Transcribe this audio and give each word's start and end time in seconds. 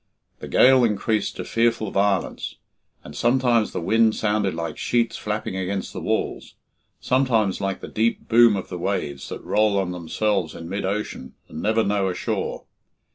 The 0.39 0.47
gale 0.47 0.83
increased 0.83 1.35
to 1.35 1.45
fearful 1.45 1.91
violence, 1.91 2.55
and 3.03 3.15
sometimes 3.15 3.71
the 3.71 3.79
wind 3.79 4.15
sounded 4.15 4.55
like 4.55 4.75
sheets 4.79 5.15
flapping 5.15 5.55
against 5.55 5.93
the 5.93 6.01
walls, 6.01 6.55
sometimes 6.99 7.61
like 7.61 7.81
the 7.81 7.87
deep 7.87 8.27
boom 8.27 8.55
of 8.55 8.69
the 8.69 8.79
waves 8.79 9.29
that 9.29 9.43
roll 9.43 9.77
on 9.77 9.91
themselves 9.91 10.55
in 10.55 10.67
mid 10.67 10.85
ocean 10.85 11.35
and 11.47 11.61
never 11.61 11.83
know 11.83 12.09
a 12.09 12.15
shore. 12.15 12.65